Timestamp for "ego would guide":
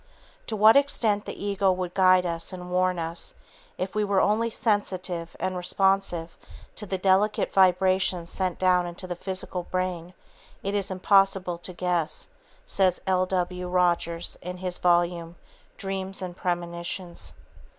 1.45-2.25